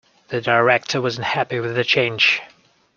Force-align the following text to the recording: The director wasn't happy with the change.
The 0.29 0.41
director 0.41 0.99
wasn't 0.99 1.27
happy 1.27 1.59
with 1.59 1.75
the 1.75 1.83
change. 1.83 2.41